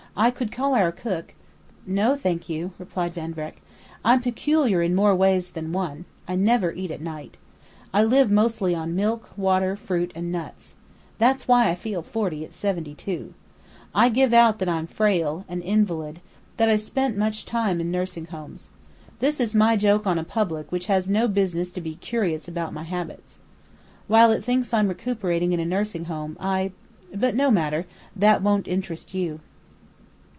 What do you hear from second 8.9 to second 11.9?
milk, water, fruit, and nuts. That's why I